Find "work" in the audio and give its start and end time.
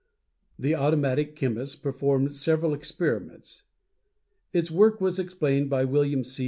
4.71-4.99